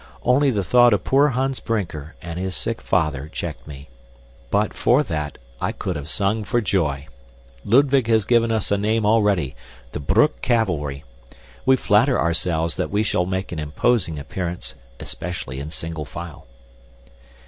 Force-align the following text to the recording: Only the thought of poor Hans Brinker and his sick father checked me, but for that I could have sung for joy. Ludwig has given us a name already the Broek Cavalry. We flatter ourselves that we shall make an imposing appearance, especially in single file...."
Only 0.23 0.49
the 0.49 0.63
thought 0.63 0.93
of 0.93 1.03
poor 1.03 1.27
Hans 1.27 1.59
Brinker 1.59 2.15
and 2.23 2.39
his 2.39 2.55
sick 2.55 2.81
father 2.81 3.27
checked 3.29 3.67
me, 3.67 3.87
but 4.49 4.73
for 4.73 5.03
that 5.03 5.37
I 5.61 5.71
could 5.73 5.95
have 5.95 6.09
sung 6.09 6.43
for 6.43 6.59
joy. 6.59 7.07
Ludwig 7.63 8.07
has 8.07 8.25
given 8.25 8.51
us 8.51 8.71
a 8.71 8.79
name 8.79 9.05
already 9.05 9.55
the 9.91 9.99
Broek 9.99 10.41
Cavalry. 10.41 11.03
We 11.67 11.75
flatter 11.75 12.19
ourselves 12.19 12.77
that 12.77 12.89
we 12.89 13.03
shall 13.03 13.27
make 13.27 13.51
an 13.51 13.59
imposing 13.59 14.17
appearance, 14.17 14.73
especially 14.99 15.59
in 15.59 15.69
single 15.69 16.05
file...." 16.05 16.47